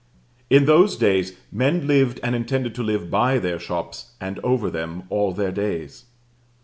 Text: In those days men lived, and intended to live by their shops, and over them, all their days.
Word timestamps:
In 0.49 0.65
those 0.65 0.97
days 0.97 1.37
men 1.51 1.85
lived, 1.85 2.19
and 2.23 2.33
intended 2.33 2.73
to 2.73 2.81
live 2.81 3.11
by 3.11 3.37
their 3.37 3.59
shops, 3.59 4.13
and 4.19 4.39
over 4.39 4.71
them, 4.71 5.03
all 5.11 5.31
their 5.31 5.51
days. 5.51 6.05